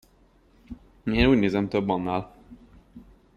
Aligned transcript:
Én 1.03 1.27
úgy 1.27 1.37
nézem, 1.37 1.69
több 1.69 1.89
annál! 1.89 2.35